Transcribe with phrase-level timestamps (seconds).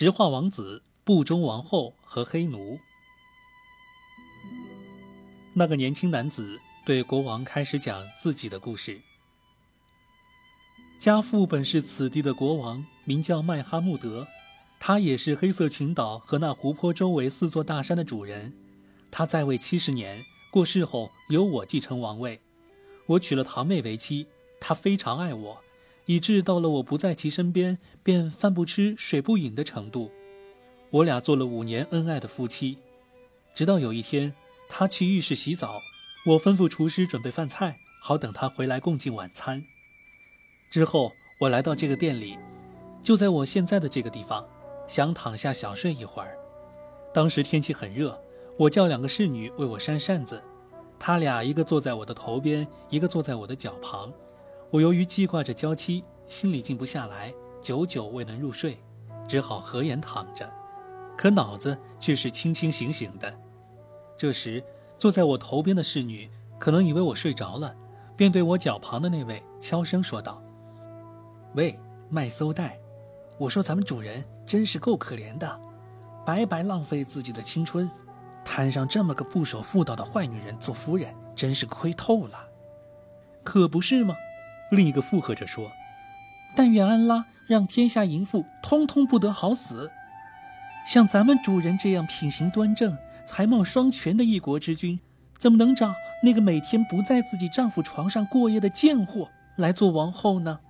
[0.00, 2.78] 石化王子、部中王后和黑奴。
[5.54, 9.00] 那个年轻男子对国王开始讲自己的故事。
[11.00, 14.28] 家父本是此地的国王，名叫麦哈穆德，
[14.78, 18.56] 他也是黑色群岛和那湖泊周围四座大山的主人。
[19.10, 22.40] 他在位七十年，过世后由我继承王位。
[23.06, 24.28] 我娶了堂妹为妻，
[24.60, 25.64] 她非常爱我，
[26.08, 30.10] 以致到了我不在其身边，便饭不吃水不饮的程度。
[30.88, 32.78] 我俩做了五年恩爱的夫妻，
[33.54, 34.32] 直到有一天，
[34.70, 35.82] 他去浴室洗澡，
[36.24, 39.62] 我吩咐厨师准备饭菜，好等他回来共进晚餐。
[40.70, 42.38] 之后，我来到这个店里，
[43.02, 44.48] 就在我现在的这个地方，
[44.86, 46.38] 想躺下小睡一会儿。
[47.12, 48.18] 当时天气很热，
[48.56, 50.42] 我叫两个侍女为我扇扇子，
[50.98, 54.10] 她俩一个坐在我的头边，一个坐在我的脚旁。
[54.70, 57.32] 我由于记挂着娇妻，心里静不下来，
[57.62, 58.78] 久久未能入睡，
[59.26, 60.50] 只好合眼躺着，
[61.16, 63.34] 可脑子却是清清醒醒的。
[64.14, 64.62] 这时，
[64.98, 66.28] 坐在我头边的侍女
[66.58, 67.74] 可能以为我睡着了，
[68.14, 70.42] 便对我脚旁的那位悄声说道。
[71.54, 72.78] 喂，麦搜带，
[73.38, 75.58] 我说咱们主人真是够可怜的，
[76.26, 77.90] 白白浪费自己的青春，
[78.44, 82.50] 摊上这么个不守妇道的坏女人做夫人，真是亏透了，
[83.42, 84.14] 可不是吗？
[84.70, 85.72] 另一个附和着说
[86.54, 89.90] ：“但愿安拉让天下淫妇通通不得好死，
[90.86, 95.00] 像咱们主人这样品行端正、才貌双全的一国之君，
[95.38, 100.60] 怎么能找那个每天不在自己丈夫床上过夜的贱货来做王后呢？”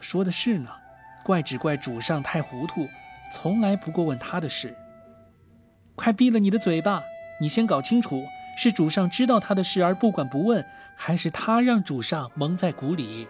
[0.00, 0.70] 说的是呢，
[1.22, 2.88] 怪只怪主上太糊涂，
[3.30, 4.76] 从来不过问他的事。
[5.94, 7.02] 快闭了你的嘴巴！
[7.40, 8.24] 你先搞清楚，
[8.56, 10.64] 是主上知道他的事而不管不问，
[10.94, 13.26] 还是他让主上蒙在鼓里？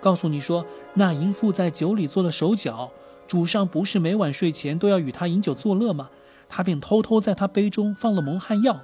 [0.00, 2.92] 告诉你说，那淫妇在酒里做了手脚，
[3.26, 6.10] 主上不是每晚睡前都要与他饮酒作乐吗？
[6.48, 8.82] 他便偷偷在他杯中放了蒙汗药，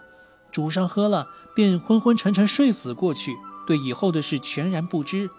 [0.51, 5.31] 主上喝了便昏昏沉沉睡死过去，对以后的事全然不知。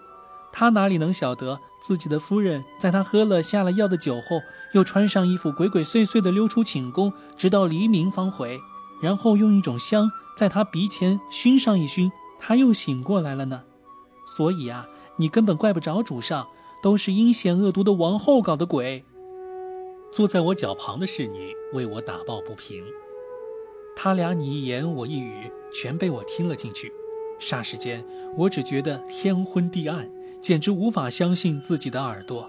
[0.52, 1.60] 他哪里能晓得？
[1.86, 4.40] 自己的夫人在他喝了下了药的酒后，
[4.72, 8.58] 又穿上衣服，鬼鬼祟祟地溜出寝宫，直到黎明方回，
[9.00, 13.64] 然后用一种香在他鼻前熏上一熏，他又醒过来了呢。
[14.26, 14.86] 所以啊，
[15.16, 16.48] 你根本怪不着主上，
[16.82, 19.04] 都是阴险恶毒的王后搞的鬼。
[20.12, 22.84] 坐在我脚旁的侍女为我打抱不平，
[23.94, 26.92] 他俩你一言我一语，全被我听了进去。
[27.38, 28.04] 霎时间，
[28.36, 30.10] 我只觉得天昏地暗。
[30.42, 32.48] 简直无法相信自己的耳朵。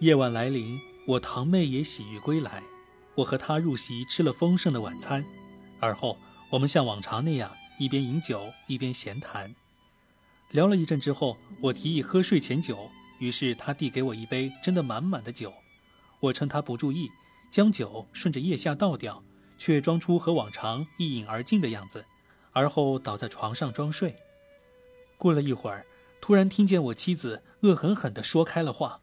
[0.00, 2.64] 夜晚来临，我堂妹也洗浴归来，
[3.16, 5.24] 我和他入席，吃了丰盛的晚餐，
[5.80, 6.18] 而后
[6.50, 9.54] 我们像往常那样一边饮酒一边闲谈。
[10.50, 15.52] 聊了一阵之后，我提议喝睡前酒，于是他递给我一杯斟得满满的酒，
[16.20, 17.10] 我趁他不注意，
[17.50, 19.22] 将酒顺着腋下倒掉，
[19.58, 22.06] 却装出和往常一饮而尽的样子，
[22.52, 24.16] 而后倒在床上装睡。
[25.18, 25.86] 过了一会儿。
[26.20, 29.02] 突然听见我妻子恶狠狠地说开了话：“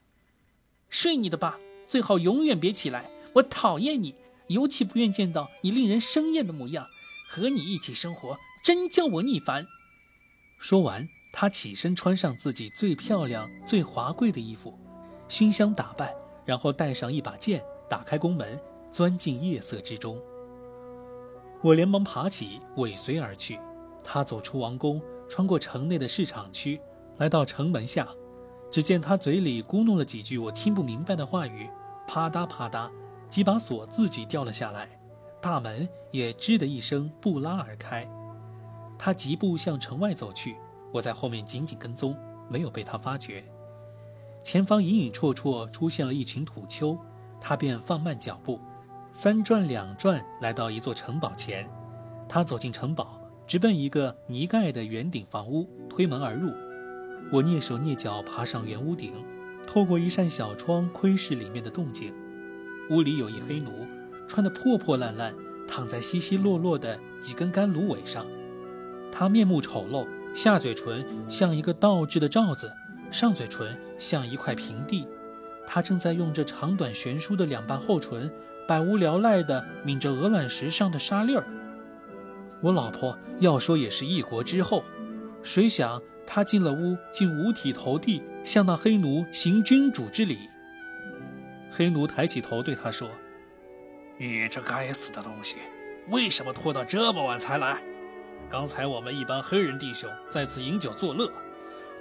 [0.89, 3.11] 睡你的吧，最好永远别起来。
[3.33, 4.15] 我讨厌你，
[4.47, 6.87] 尤其不愿见到你令人生厌的模样。
[7.27, 9.65] 和你一起生活，真叫我腻烦。”
[10.59, 14.77] 说完，他起身穿上自己最漂亮、最华贵的衣服，
[15.29, 16.13] 熏香打扮，
[16.45, 18.59] 然后带上一把剑，打开宫门，
[18.91, 20.21] 钻进夜色之中。
[21.63, 23.57] 我连忙爬起，尾随而去。
[24.03, 26.81] 他走出王宫，穿过城内的市场区。
[27.17, 28.09] 来到城门下，
[28.69, 31.69] 只见他嘴里咕哝了几句我听不明白的话语，
[32.07, 32.91] 啪嗒啪嗒，
[33.31, 34.89] 几把锁自己掉了下来，
[35.41, 38.05] 大门也吱的一声不拉而开。
[38.99, 40.57] 他疾步向城外走去，
[40.91, 42.13] 我在后面紧紧跟踪，
[42.49, 43.41] 没有被他发觉。
[44.43, 46.97] 前方隐隐绰绰出现了一群土丘，
[47.39, 48.59] 他便放慢脚步，
[49.13, 51.65] 三转两转来到一座城堡前。
[52.27, 53.17] 他走进城堡，
[53.47, 56.51] 直奔一个泥盖的圆顶房屋，推门而入。
[57.31, 59.13] 我蹑手蹑脚爬上圆屋顶，
[59.65, 62.13] 透过一扇小窗窥视里面的动静。
[62.89, 63.87] 屋里有一黑奴，
[64.27, 65.33] 穿得破破烂烂，
[65.67, 68.25] 躺在稀稀落落的几根干芦苇上。
[69.11, 72.71] 他面目丑陋，下嘴唇像一个倒置的罩子，
[73.11, 75.07] 上嘴唇像一块平地。
[75.65, 78.29] 他正在用这长短悬殊的两瓣厚唇，
[78.67, 81.45] 百无聊赖地抿着鹅卵石上的沙粒儿。
[82.61, 84.83] 我老婆要说也是一国之后，
[85.43, 86.01] 谁想？
[86.25, 90.37] 他进了屋，竟五体投地，向那黑奴行君主之礼。
[91.73, 93.09] 黑奴抬起头对他说
[94.19, 95.55] ：“你这该死的东西，
[96.09, 97.81] 为什么拖到这么晚才来？
[98.49, 101.31] 刚才我们一帮黑人弟兄在此饮酒作乐，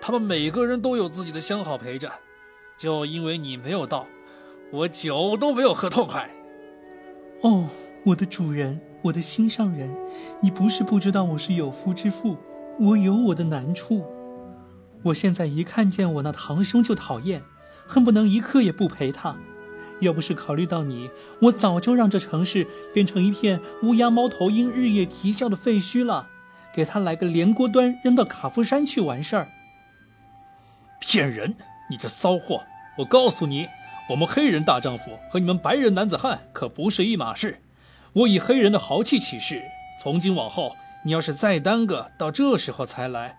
[0.01, 2.11] 他们每个人都有自己的相好陪着，
[2.77, 4.09] 就因为你没有到，
[4.73, 6.29] 我酒都没有喝痛快。
[7.43, 7.69] 哦，
[8.05, 9.89] 我的主人，我的心上人，
[10.43, 12.37] 你不是不知道我是有夫之妇，
[12.81, 14.05] 我有我的难处。
[15.05, 17.43] 我现在一看见我那堂兄就讨厌，
[17.87, 19.37] 恨不能一刻也不陪他。
[20.01, 21.11] 要不是考虑到你，
[21.43, 26.29] 我早就让这城市变成一片乌鸦猫头鹰日夜啼笑的废墟了，
[26.73, 29.49] 给他来个连锅端，扔到卡夫山去完事儿。
[31.01, 31.57] 骗人！
[31.89, 32.65] 你这骚货！
[32.99, 33.69] 我告诉你，
[34.11, 37.63] 我们黑人大丈夫和你们白人男子汉可不是一码事。
[38.13, 39.63] 我以黑人的豪气起誓，
[40.03, 43.39] 从今往后，你要是再耽搁到这时候才来，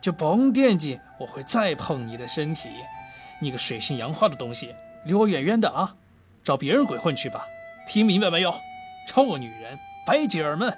[0.00, 2.68] 就甭惦记我会再碰你的身体。
[3.40, 4.74] 你个水性杨花的东西，
[5.04, 5.96] 离我远远的啊！
[6.42, 7.44] 找别人鬼混去吧！
[7.86, 8.54] 听明白没有？
[9.08, 10.76] 臭女人，白姐儿们！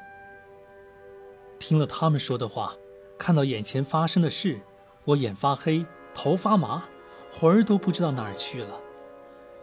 [1.59, 2.75] 听了他们说的话，
[3.19, 4.61] 看到眼前发生的事，
[5.05, 5.85] 我眼发黑。
[6.15, 6.85] 头发麻，
[7.33, 8.81] 魂儿都不知道哪儿去了。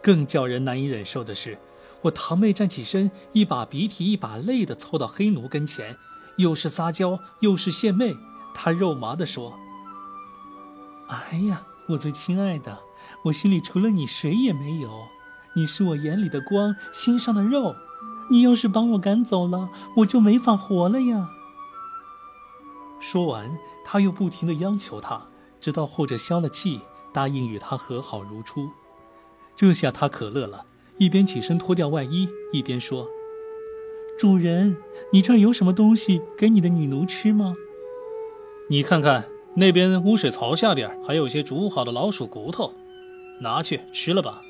[0.02, 1.58] 更叫人难以忍受的是，
[2.02, 5.96] 我堂妹站起身，一把鼻涕一把泪的凑到黑奴跟前，
[6.38, 8.16] 又是撒娇又是献媚。
[8.52, 9.58] 她肉麻的说
[11.08, 12.78] ：“哎呀，我最亲爱的，
[13.24, 15.08] 我心里除了你谁也没有，
[15.54, 17.74] 你是我眼里的光，心上的肉。
[18.30, 21.30] 你要是把我赶走了，我就没法活了呀。”
[23.00, 25.26] 说完，他又不停的央求他。
[25.60, 26.80] 直到后者消了气，
[27.12, 28.70] 答应与他和好如初。
[29.54, 30.64] 这下他可乐了，
[30.96, 33.06] 一边起身脱掉外衣，一边说
[34.18, 34.78] ：“主人，
[35.12, 37.56] 你这儿有什么东西给你的女奴吃吗？
[38.70, 42.72] 你看看那边污水槽下边还有些煮好的老鼠骨头，
[43.40, 44.42] 拿去吃了吧。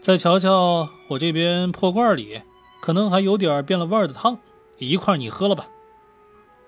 [0.00, 2.42] 再瞧瞧我这边破罐里，
[2.80, 4.38] 可能还有点变了味儿的汤，
[4.78, 5.68] 一块你喝了吧。”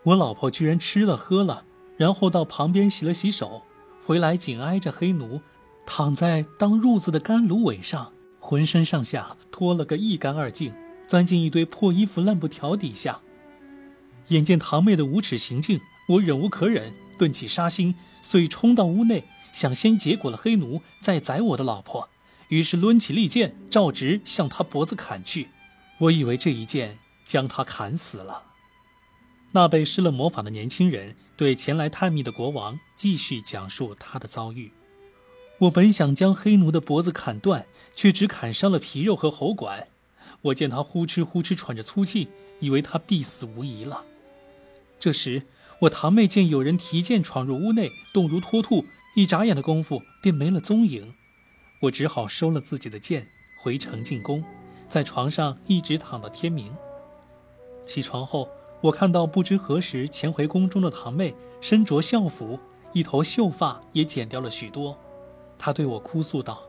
[0.04, 1.64] 我老婆居然吃了喝了，
[1.96, 3.62] 然后到旁边洗了洗手。
[4.04, 5.42] 回来紧挨着黑奴，
[5.84, 10.72] 躺在当褥子的干芦苇上，浑身上下脱了个一干二净，
[11.06, 13.20] 钻进一堆破衣服烂布条底下。
[14.28, 22.08] 眼见堂妹的无耻行径，我忍无可忍，顿起杀心，遂冲到屋内，想先结果了黑奴，再宰我的老婆。
[22.48, 25.48] 于是抡起利剑，照直向他脖子砍去。
[25.98, 28.44] 我以为这一剑将他砍死了。
[29.52, 31.16] 那被施了魔法的年轻人。
[31.38, 34.72] 对前来探秘的国王继续讲述他的遭遇。
[35.58, 39.86] 我本想将黑奴的脖子砍断，却只砍伤了皮肉和喉管。
[40.42, 42.26] 我见他呼哧呼哧喘着粗气，
[42.58, 44.04] 以为他必死无疑了。
[44.98, 45.44] 这时，
[45.82, 48.84] 我堂妹见有人提剑闯入屋内，动如脱兔，
[49.18, 51.12] 一眨眼的功夫便没了踪影。
[51.80, 53.26] 我只好收了自己的剑，
[53.60, 54.44] 回城进宫，
[54.88, 56.72] 在床上一直躺到天明。
[57.84, 58.48] 起床后。
[58.80, 62.60] 我看到不知何时潜回宫中的堂妹，身着校服，
[62.92, 64.96] 一头秀发也剪掉了许多。
[65.58, 66.62] 她对我哭诉道：“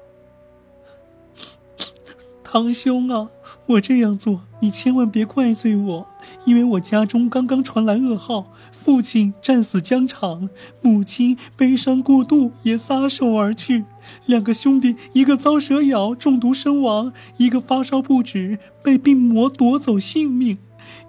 [2.51, 3.29] 堂兄啊，
[3.67, 6.07] 我这样做，你千万别怪罪我，
[6.45, 10.49] 因为我家中刚刚传来噩耗，父亲战死疆场，
[10.81, 13.85] 母亲悲伤过度也撒手而去，
[14.25, 20.57] 两个兄弟，一个遭蛇咬中毒身亡，一个发烧不止，被病魔夺走性命。”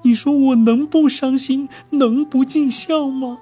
[0.04, 3.38] 你说我能不伤心，能不尽孝吗？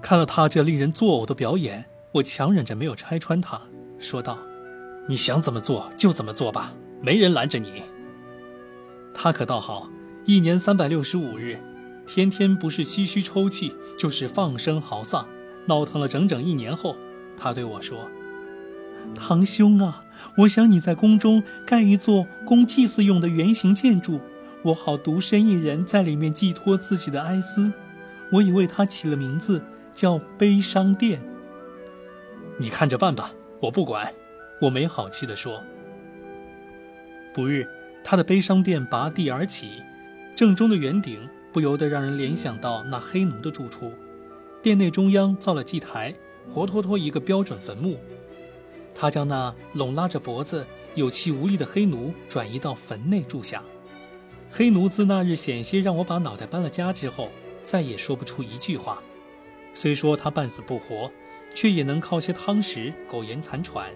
[0.00, 3.60] 看了他这令人作呕的表演，我强忍着没有拆穿他，
[3.98, 4.38] 说道
[5.06, 7.82] ：“你想怎么做就怎么做吧，没人拦着你。”
[9.14, 9.90] 他可倒好，
[10.24, 11.58] 一年三百六十五日，
[12.06, 15.26] 天天不是唏嘘抽泣，就是放声嚎丧，
[15.66, 16.96] 闹腾了整整一年后，
[17.36, 18.08] 他对我说
[19.14, 20.04] ：“堂兄啊，
[20.38, 24.20] 我想你在宫中盖一座供祭祀用的圆形建筑。”
[24.64, 27.72] 我好独身一人在里面寄托自己的哀思，
[28.30, 29.60] 我已为他起了名字，
[29.92, 31.20] 叫悲伤殿。
[32.58, 33.32] 你看着办吧，
[33.62, 34.14] 我不管。
[34.62, 35.60] 我没好气地说。
[37.34, 37.66] 不日，
[38.04, 39.82] 他的悲伤殿拔地而起，
[40.36, 43.92] 正中的圆顶不由得让人联想到那黑奴的住处。
[44.62, 46.14] 殿内中央造了祭台，
[46.48, 47.98] 活脱脱一个标准坟墓。
[48.94, 50.64] 他将那拢拉着脖子、
[50.94, 53.64] 有气无力的黑奴转移到坟内住下。
[54.48, 57.30] 黑奴自那日险些让我把脑袋搬了家之后，
[57.64, 59.02] 再也说不出一句话。
[59.74, 61.10] 虽说他半死不活，
[61.52, 63.90] 却也能靠些汤食苟延残喘。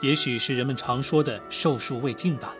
[0.00, 2.54] 也许是人们常说的寿数未尽吧。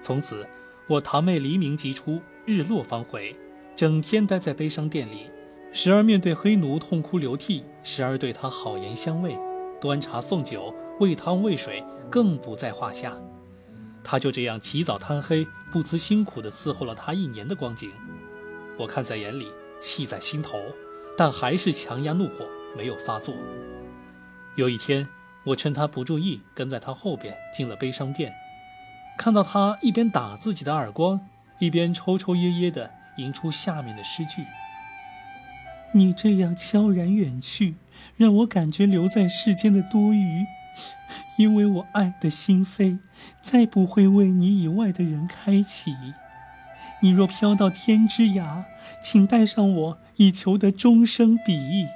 [0.00, 0.46] 从此，
[0.86, 3.36] 我堂妹黎明即出，日落方回，
[3.74, 5.30] 整天待在悲伤殿里，
[5.72, 9.38] 时而面对黑奴痛哭流涕，时而对他好言相慰，
[9.80, 13.16] 端茶送酒，喂汤喂水，更不在话下。
[14.02, 17.90] 他就这样起早贪黑、不辞辛苦地伺候了他一年的光景，
[18.78, 20.58] 我看在眼里，气在心头，
[21.16, 23.34] 但还是强压怒火，没有发作。
[24.56, 25.08] 有一天，
[25.46, 28.32] 我趁他不注意，跟在他后边进了悲伤殿，
[29.18, 31.20] 看到他一边打自己的耳光，
[31.58, 34.44] 一边抽抽噎噎地吟出下面的诗句
[35.92, 37.74] ：“你这样悄然远去，
[38.16, 40.44] 让我感觉留在世间的多余。”
[41.36, 42.98] 因为我爱的心扉，
[43.40, 45.94] 再不会为你以外的人开启。
[47.00, 48.64] 你若飘到天之涯，
[49.02, 51.86] 请带上我，以求得终生比翼；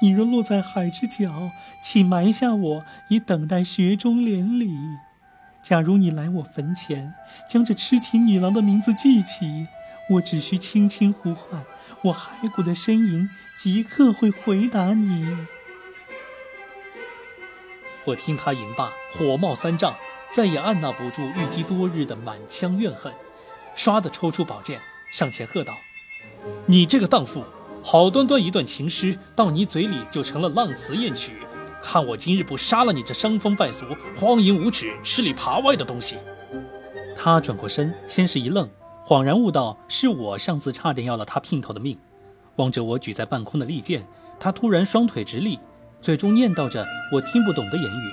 [0.00, 1.50] 你若落在海之角，
[1.82, 4.70] 请埋下我，以等待雪中连理。
[5.62, 7.14] 假如你来我坟前，
[7.48, 9.66] 将这痴情女郎的名字记起，
[10.10, 11.64] 我只需轻轻呼唤，
[12.02, 15.36] 我骸骨的呻吟即刻会回答你。
[18.04, 19.96] 我听他吟罢，火冒三丈，
[20.30, 23.12] 再也按捺不住郁积多日的满腔怨恨，
[23.74, 25.76] 唰的抽出宝剑，上前喝道
[26.66, 27.44] ：“你这个荡妇，
[27.88, 31.34] 好端端一段情诗，到你嘴里就成了浪词艳曲，
[31.80, 36.16] 看我今日不杀了你这伤风败俗、荒淫无耻、吃里扒外的东西！”
[37.14, 38.68] 他转过身，先是一愣，
[39.04, 41.96] 恍然悟到是我上次差点要了他姘头的命，
[42.56, 44.04] 望着我举在半空的利剑，
[44.40, 45.56] 他突然双腿直立。
[46.00, 48.10] 嘴中念叨着我听不懂的言语，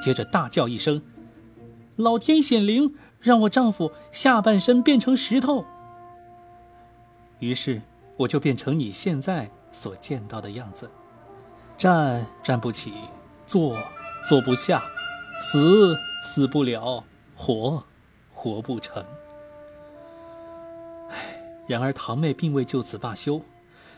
[0.00, 1.02] 接着大叫一声
[1.96, 5.64] ：“老天显灵，让我丈夫下半身变成石头。”
[7.40, 7.82] 于是
[8.16, 10.90] 我就变成你现在所见到的样子，
[11.76, 12.92] 站站不起，
[13.46, 13.78] 坐
[14.28, 14.82] 坐不下，
[15.40, 17.04] 死死不了，
[17.36, 17.84] 活
[18.32, 19.04] 活不成。
[21.10, 23.42] 唉，然而堂妹并未就此罢休。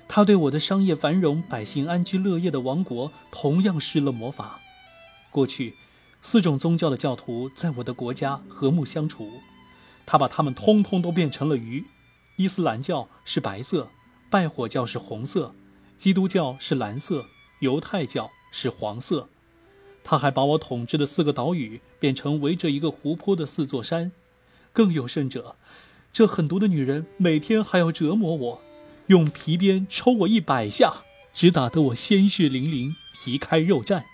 [0.08, 4.58] 她对我的商业繁荣、百姓安居乐业的王国同样施了魔法。
[5.30, 5.76] 过去，
[6.22, 9.30] 四种宗教的教徒在我的国家和睦相处，
[10.06, 11.84] 她把他们通通都变成了鱼。
[12.37, 13.90] 伊斯兰教是白色，
[14.30, 15.54] 拜火教是红色，
[15.97, 17.26] 基督教是蓝色，
[17.61, 19.28] 犹太教是黄色。
[20.04, 24.12] 他还把我统治的四个岛屿变成围着一个湖泊的四座山。
[24.73, 25.56] 更有甚者，
[26.12, 28.61] 这狠毒的女人每天还要折磨我。
[29.06, 34.04] 用皮鞭抽我一百下，只打得我鲜血淋淋、皮开肉绽，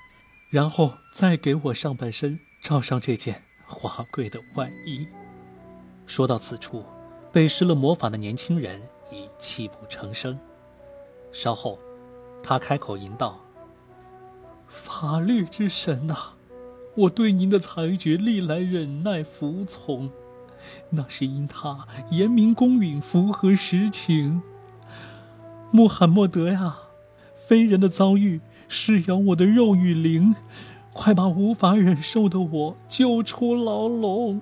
[0.51, 5.07] 然后再给我上半身罩上这件华贵的外衣。
[6.07, 6.85] 说到此处，
[7.33, 8.81] 被施了魔法的年轻人
[9.15, 10.39] 已泣不成声。
[11.33, 11.79] 稍后，
[12.43, 13.41] 他开口吟道
[14.67, 16.35] ：“法律之神呐，
[16.95, 20.11] 我对您的裁决历来忍耐服从，
[20.91, 24.43] 那是因他严明公允，符合实情。”
[25.73, 26.77] 穆罕默德呀，
[27.35, 30.37] 非人的遭遇是咬我的肉与灵，
[30.93, 34.41] 快把无法忍受的我救出牢笼。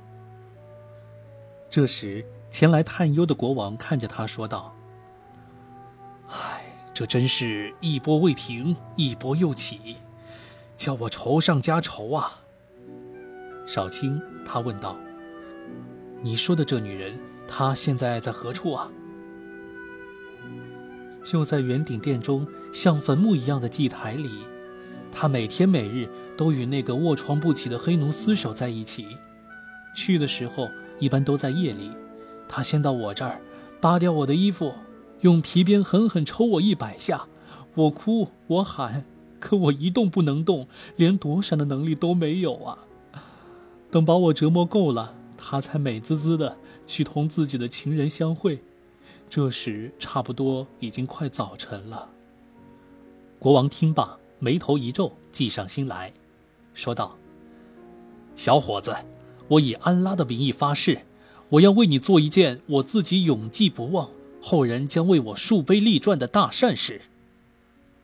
[1.71, 4.77] 这时，前来探幽的国王看着他说道
[6.29, 9.97] ：“唉，这真是一波未平，一波又起，
[10.77, 12.43] 叫我愁上加愁啊。”
[13.67, 14.99] 少卿，他问道
[16.21, 17.19] ：“你说的这女人，
[17.49, 18.91] 她现在在何处啊？”
[21.25, 24.29] 就在圆顶殿中像坟墓一样的祭台里，
[25.11, 26.07] 他每天每日
[26.37, 29.17] 都与那个卧床不起的黑奴厮守在一起。
[29.97, 30.69] 去的时候
[30.99, 31.91] 一般都在夜里，
[32.55, 33.41] 他先到我这儿，
[33.81, 34.75] 扒掉我的衣服，
[35.23, 37.27] 用皮鞭狠狠抽我一百下。
[37.75, 39.07] 我哭我喊，
[39.41, 42.85] 可我一动不能动，连躲闪的能力都没有啊！
[43.91, 48.63] 等把我折磨够了，他才美滋滋的去同自己的情人相会。
[49.31, 52.11] 这时差不多已经快早晨了。
[53.39, 56.13] 国王听罢，眉头一皱，计上心来，
[56.75, 57.17] 说道
[58.37, 58.95] ：“小伙子，
[59.49, 61.01] 我以安拉的名义发誓，
[61.53, 64.09] 我要为你做一件我自己永记不忘、
[64.41, 67.03] 后人将为我树碑立传的大善事。”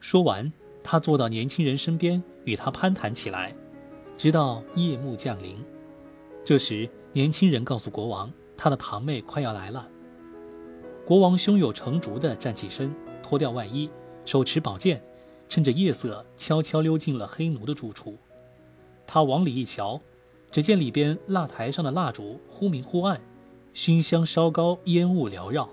[0.00, 0.52] 说完，
[0.82, 3.54] 他坐到年轻人身边，与他攀谈起来，
[4.18, 5.56] 直到夜幕降临。
[6.44, 9.88] 这时，年轻人告诉国王，他的堂妹快要来了。
[11.06, 13.88] 国王胸有成竹地站起身，脱掉外衣，
[14.26, 15.02] 手持宝剑，
[15.48, 18.18] 趁着夜色悄悄溜进了黑奴的住处。
[19.06, 20.02] 他往里一瞧，
[20.50, 23.18] 只见里边蜡台上的蜡烛忽明忽暗，
[23.78, 25.70] 熏香烧高，烟雾缭绕。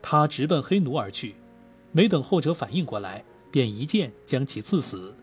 [0.00, 1.34] 他直奔黑奴而去，
[1.92, 5.14] 没等后者反应过来，便一剑将其刺死。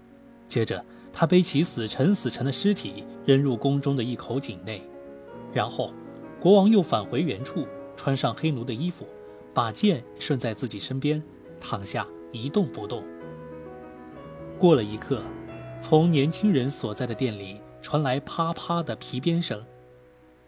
[0.47, 4.79] 接着，他背起死沉死沉的尸体，扔入宫中的一口井内。
[5.51, 5.91] 然后，
[6.39, 7.65] 国王又返回原处，
[7.97, 9.07] 穿上黑奴的衣服。
[9.51, 11.19] 把剑顺在自己身边，
[11.59, 13.03] 躺下一动不动。
[14.59, 15.23] 过了一刻，
[15.81, 19.65] 从年轻人所在的店里传来啪啪的皮鞭声。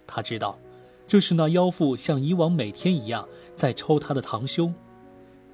[0.06, 0.60] 他知道，
[1.08, 4.74] 这是那妖妇像以往每天一样在抽他的堂兄。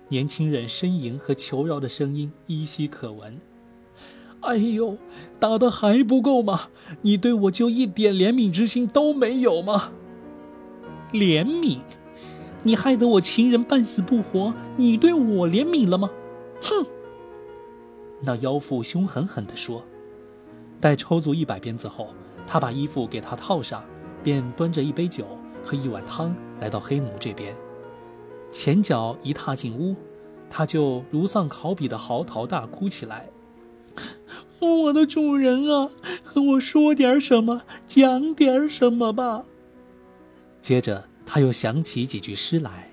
[0.07, 3.37] 年轻人呻吟和求饶的声音依稀可闻。
[4.41, 4.97] 哎呦，
[5.39, 6.69] 打的还不够吗？
[7.01, 9.91] 你对我就一点怜悯之心都没有吗？
[11.11, 11.79] 怜悯？
[12.63, 16.09] 你害得我情人半死不活，你对我怜悯了吗？
[16.61, 16.85] 哼！
[18.21, 19.83] 那妖妇凶狠狠地说。
[20.79, 22.09] 待抽足一百鞭子后，
[22.47, 23.83] 他把衣服给他套上，
[24.23, 25.25] 便端着一杯酒
[25.63, 27.53] 和一碗汤来到黑奴这边。
[28.51, 29.95] 前脚一踏进屋，
[30.49, 33.29] 他就如丧考妣的嚎啕大哭起来。
[34.59, 35.89] 我的主人啊，
[36.23, 39.45] 和我说点什么，讲点什么吧。
[40.59, 42.91] 接着他又想起几句诗来：“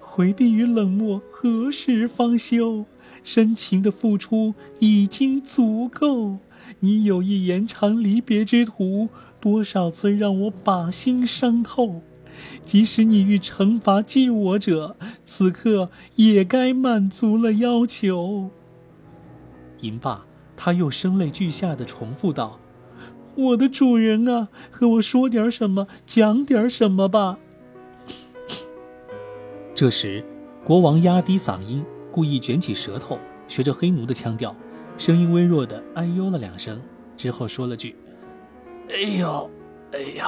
[0.00, 2.86] 回避与冷漠，何时方休？
[3.22, 6.38] 深情的付出已经足够。
[6.80, 9.08] 你有意延长离别之途，
[9.44, 12.00] 多少次让我把心伤透。
[12.64, 14.96] 即使你欲惩罚记我者，
[15.26, 18.48] 此刻也该满足了要求。”
[19.80, 20.24] 吟罢，
[20.56, 22.58] 他又声泪俱下的重复道
[23.36, 27.38] ：“我的主人啊，和我说点什么，讲点什么吧。”
[29.76, 30.24] 这时，
[30.64, 34.56] 国王压低嗓音，故意卷起舌头，学着黑奴的腔调，
[34.96, 36.80] 声音微弱的哎呦了两声，
[37.16, 37.94] 之后说了句
[38.90, 39.42] ：“哎呀，
[39.92, 40.26] 哎呀，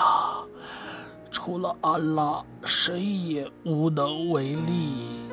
[1.31, 5.29] 除了安拉，谁也无能为力。”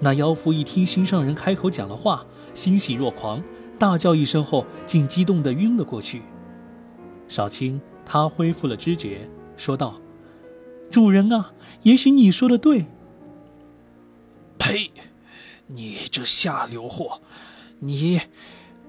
[0.00, 2.24] 那妖妇一听心上人开口讲了话。
[2.52, 3.42] 欣喜若狂，
[3.78, 6.22] 大叫一声后，竟激动的晕了过去。
[7.28, 9.28] 少卿他恢复了知觉，
[9.58, 10.00] 说道
[10.90, 11.52] ：“主人啊，
[11.82, 12.86] 也许你说的对。
[14.58, 14.90] ”“呸！
[15.66, 17.20] 你这下流货，
[17.80, 18.22] 你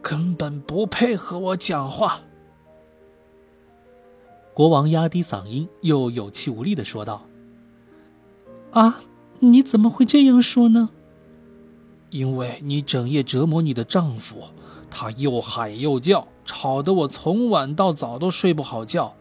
[0.01, 2.21] 根本不配和我讲话。”
[4.57, 7.27] 国王压低嗓音，又有气无力的说道
[8.73, 9.01] ：“啊，
[9.39, 10.89] 你怎么会这样说呢？”
[12.09, 14.45] 因为你整夜折磨你的丈夫，
[14.89, 19.13] 他又喊又叫，吵得我从晚到早都睡不好觉。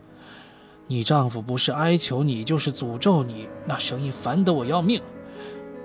[0.86, 5.02] 你丈夫不是哀求你，就是诅咒你，那声音烦得我要命。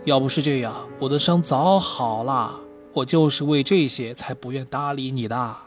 [0.05, 2.57] 要不是这样，我的伤早好了。
[2.93, 5.57] 我就是为这些才不愿搭理你的。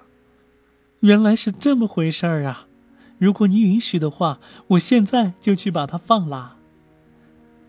[1.00, 2.66] 原来是这么回事儿啊！
[3.18, 6.56] 如果你允许的话，我现在就去把它放啦。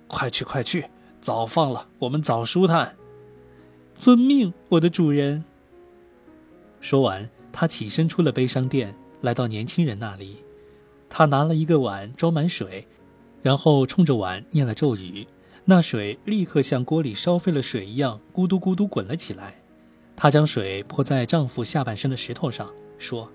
[0.08, 0.86] 快去快去，
[1.22, 2.96] 早放了，我们早舒坦。
[3.98, 5.44] 遵命，我的主人。
[6.82, 10.38] 说完，他起身出了悲伤殿，来到年轻人那里。
[11.10, 12.88] 他拿了一个碗装满水，
[13.42, 15.26] 然后冲着碗念了咒语，
[15.64, 19.62] 那水立刻像锅里烧沸了水一样，咕嘟咕嘟滚了起来。
[20.16, 23.32] 她将水泼在丈夫下半身的石头上，说：“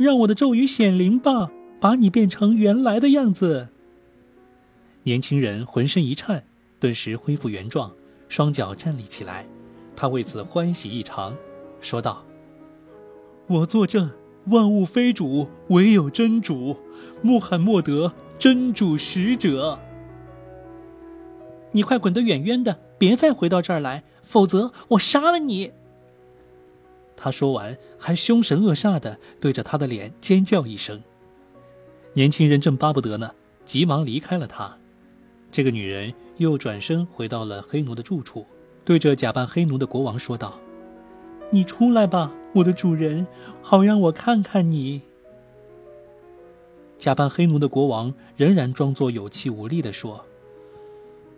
[0.00, 3.68] 让我的咒语显灵吧，把你变成原来的样子。”
[5.04, 6.44] 年轻人浑身一颤，
[6.78, 7.92] 顿时恢复原状，
[8.26, 9.44] 双脚站立起来。
[9.94, 11.36] 他为此欢喜异常，
[11.82, 12.24] 说道
[13.46, 14.10] ：“我作证，
[14.46, 16.78] 万物非主，唯有真主，
[17.20, 19.78] 穆罕默德，真主使者。
[21.72, 25.72] 你快滚得远远的，别再回到这儿来，否则我杀了你！”
[27.22, 31.02] 他说完，还凶神恶煞的对着他的脸尖叫一声。
[32.14, 34.78] 年轻人正巴不得呢，急忙离开了他。
[35.52, 38.46] 这个女人又转身回到了黑奴的住处。
[38.86, 40.58] 对着假扮黑奴的国王说道
[41.52, 43.26] ：“你出来吧，我的主人，
[43.60, 45.02] 好让我看看你。”
[46.96, 50.24] 假扮黑奴的国王仍然装作有气无力地说：“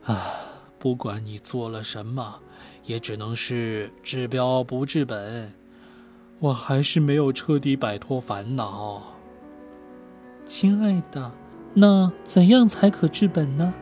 [0.06, 0.30] 啊，
[0.78, 2.40] 不管你做了什么，
[2.84, 5.52] 也只能是治标不治本。
[6.42, 9.14] 我还是没有彻底摆脱烦恼。”
[10.44, 11.32] 亲爱的，
[11.72, 13.72] 那怎样才可治本呢？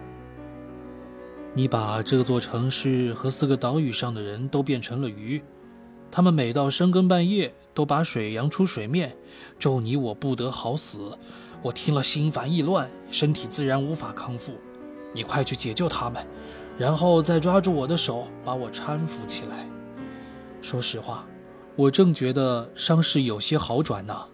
[1.55, 5.43] 你把这座城市和四个岛屿上的人都变成了鱼，
[6.11, 9.17] 他们每到深更半夜都把水扬出水面，
[9.59, 11.19] 咒你我不得好死。
[11.63, 14.53] 我听了心烦意乱，身体自然无法康复。
[15.15, 16.27] 你快去解救他们，
[16.77, 19.67] 然后再抓住我的手，把我搀扶起来。
[20.61, 21.27] 说实话，
[21.81, 24.27] 我正觉得伤势有些好转呢。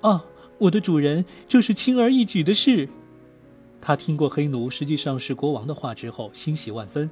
[0.00, 0.24] 啊，
[0.56, 2.88] 我的主人，这是轻而易举的事。
[3.82, 7.10] 他听过黑奴实际上是国王的话之后，欣喜万分。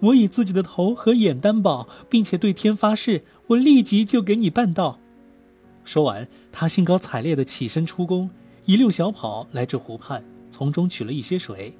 [0.00, 4.98] 我以自己的头和眼担保，并且对天发誓，我立即就给你办到。
[5.84, 8.30] 说完，他兴高采烈地起身出宫，
[8.64, 11.76] 一溜小跑来至湖畔，从中取了一些水。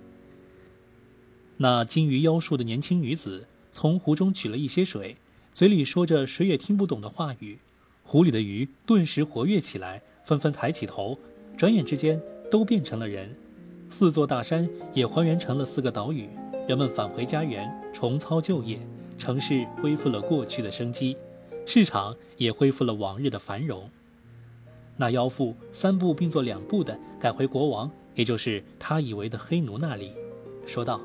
[1.57, 5.17] 那金鱼妖术的年轻女子从湖中取了一些水，
[5.55, 7.57] 嘴里说着谁也听不懂的话语，
[8.03, 11.17] 湖里的鱼顿时活跃起来，纷纷抬起头，
[11.57, 13.33] 转眼之间都变成了人。
[13.89, 16.29] 四座大山也还原成了四个岛屿，
[16.67, 18.81] 人们返回家园，重操旧业，
[19.17, 21.17] 城市恢复了过去的生机，
[21.65, 23.89] 市场也恢复了往日的繁荣。
[24.97, 30.11] 那妖妇三步并作两步的赶回国王，也就是他以为的黑奴那里，
[30.67, 31.01] 说道：“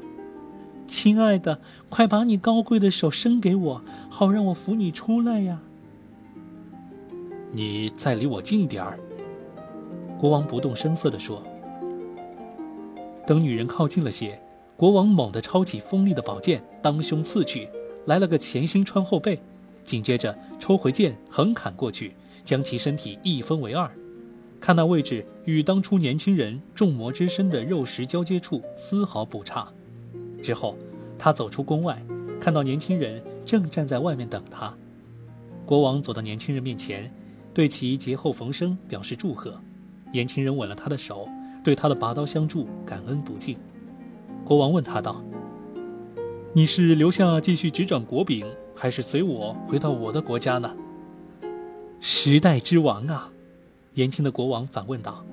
[0.89, 5.62] 亲爱的，快把你高贵的手伸给我，好让我扶你出来呀。”
[7.54, 8.99] 你再离我近点儿。”
[10.19, 11.41] 国王不动声色地说。
[13.25, 14.41] 等女人靠近了些，
[14.75, 17.69] 国王猛地抄起锋利的宝剑，当胸刺去，
[18.06, 19.39] 来了个前心穿后背，
[19.86, 22.13] 紧接着抽回剑，横砍过去。
[22.43, 23.91] 将其身体一分为二，
[24.60, 29.71] 看那位置与当初年轻人重魔之身的肉石交接处丝毫不差。
[30.41, 30.78] 之后，
[31.17, 32.04] 他走出宫外，
[32.39, 34.73] 看到年轻人正站在外面等他。
[35.65, 37.13] 国王走到年轻人面前，
[37.54, 39.60] 对其劫后逢生表示祝贺。
[40.12, 41.30] 年轻人吻了他的手，
[41.63, 43.58] 对他的拔刀相助感恩不尽。
[44.43, 45.23] 国王问他道
[46.54, 50.75] ：“你是留下继续执掌国柄，还是随我回到我的国家呢？”
[52.02, 53.32] 时代之王啊，
[53.93, 55.23] 年轻的国王反问道：“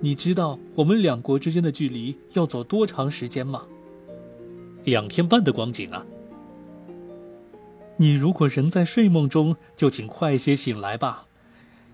[0.00, 3.64] 你知道我们两国之间的距离要走多长时间吗
[4.84, 6.06] ？”“两天半的光景啊。
[7.98, 11.26] ”“你如果仍在睡梦中，就请快些醒来吧。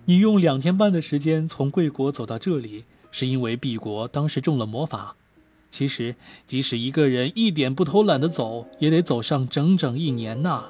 [0.06, 5.16] 你用两天半的时间从贵国走到这里，是因为敝国当时中了魔法。
[5.70, 10.64] 其实，即使一个人一点不偷懒的走，也得走上整整一年呐。”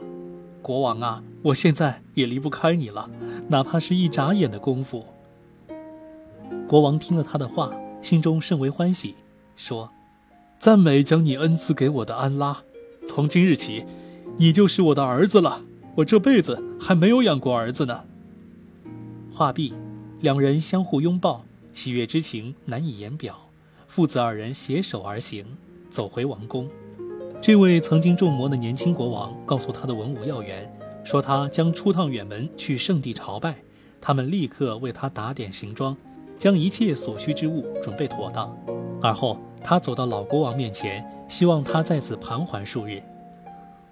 [0.61, 3.09] 国王啊，我现在也离不开你了，
[3.49, 5.07] 哪怕是一眨眼的功夫。
[6.69, 9.15] 国王听了他的话，心中甚为欢喜，
[9.57, 9.91] 说
[10.61, 12.65] ：“赞美将你恩赐给我的安拉，
[13.07, 13.87] 从今日起，
[14.37, 15.63] 你就是我的儿子了。
[15.95, 18.05] 我这辈子还没有养过儿子呢。”
[19.33, 19.73] 话毕，
[20.21, 23.49] 两人相互拥抱，喜悦之情难以言表。
[23.87, 25.47] 父子二人携手而行，
[25.91, 26.69] 走回王宫。
[27.41, 30.71] 这位曾经中魔的年轻国王告诉他的文武要员，
[31.03, 33.63] 说他将出趟远门去圣地朝拜，
[33.99, 35.97] 他们立刻为他打点行装，
[36.37, 38.55] 将一切所需之物准备妥当。
[39.01, 43.03] 而后他走到老国王面前，希望他在此盘桓数日。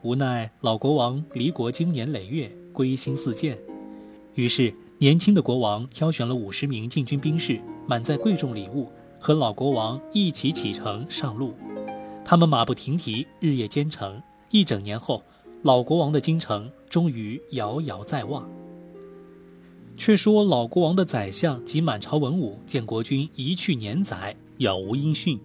[0.03, 3.59] 无奈老国王离国经年累月，归心似箭。
[4.35, 11.55] 于是年轻的国王挑选了五十名禁军兵士，满载贵重礼物，和老国王一起启程上路。
[12.25, 14.23] 他们马不停蹄，日夜兼程。
[14.51, 15.23] 一整年后，
[15.63, 18.49] 老国王的京城终于遥遥在望。
[19.97, 25.39] 却说老国王的宰相及满朝文武见国君一去年载，杳无音讯，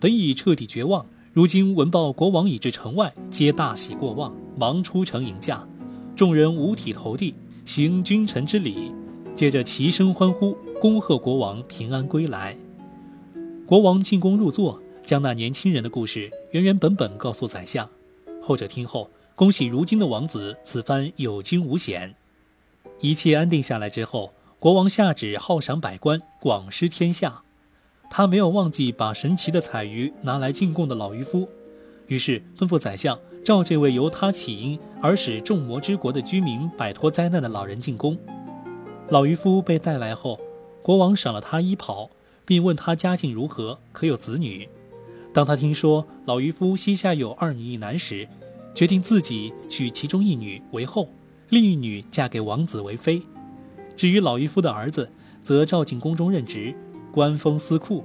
[0.00, 1.04] 本已彻底绝望。
[1.32, 5.66] 如今闻报国王已至城外，皆大喜过望，忙出城迎驾。
[6.14, 8.92] 众人五体投地，行君臣之礼，
[9.34, 12.56] 接着齐声欢呼，恭贺国王平安归来。
[13.66, 14.82] 国王进宫入座。
[15.06, 17.88] 将那年轻人的故事原原本本告诉宰相，
[18.42, 22.16] 后者听后恭喜如今的王子此番有惊无险。
[22.98, 27.44] 一切安定下来之后，国王下旨犒赏百官，广施天下。
[28.10, 31.48] 他没有忘记把神奇的彩鱼拿来进贡的老渔夫，
[32.06, 38.16] 于是吩咐宰相召这位由他起因而使众魔之国的居民摆脱灾难的老人进宫。
[39.08, 40.40] 老渔夫被带来后，
[40.82, 42.10] 国王赏了他衣袍，
[42.44, 44.68] 并问他家境如何，可有子女。
[45.32, 48.26] 当他听说老渔夫膝下有二女一男时，
[48.74, 51.08] 决定自己娶其中一女为后，
[51.50, 53.22] 另一女嫁给王子为妃。
[53.96, 55.10] 至于老渔夫的儿子，
[55.42, 56.74] 则召进宫中任职，
[57.16, 58.04] 官封司库。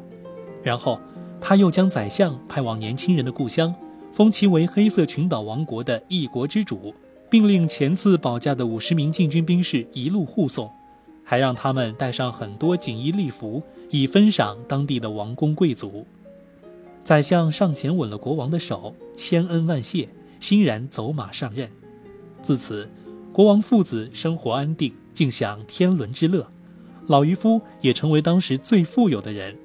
[0.64, 0.98] 然后，
[1.42, 3.76] 他又将宰相派往年轻人的故乡，
[4.14, 6.94] 封其为黑色群岛王国的一国之主，
[7.30, 10.72] 并令前次保驾的五十名禁军兵士一路护送，
[11.26, 16.06] 还让他们带上很多锦衣丽服，以分赏当地的王公贵族。
[17.04, 20.08] 宰相上前吻了国王的手，千恩万谢，
[20.40, 21.70] 欣然走马上任。
[22.42, 22.90] 自此，
[23.34, 26.48] 国王父子生活安定，尽享天伦之乐。
[27.08, 29.58] 老渔夫也成为当时最富有的人。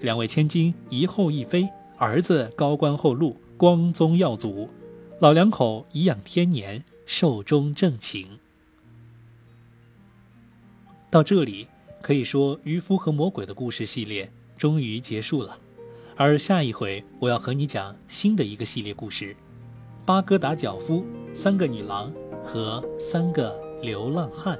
[0.00, 4.68] 两位千金一后一妃，儿子高官厚禄，光宗耀祖。
[5.18, 8.38] 老两口颐养天年，寿终正寝。
[11.10, 11.66] 到这里，
[12.00, 15.58] 可以说渔夫和魔鬼的故事系列终于结束了。
[16.16, 19.34] 而下一回，我要和你讲新的一个系列故事：
[20.04, 22.12] 巴格达脚夫、三个女郎
[22.44, 24.58] 和三个流浪汉。